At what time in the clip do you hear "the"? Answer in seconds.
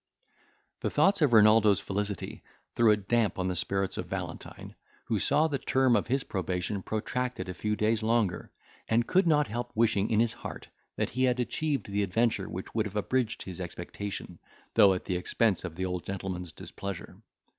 0.79-0.89, 3.49-3.55, 5.47-5.59, 11.91-12.01, 15.05-15.15, 15.75-15.85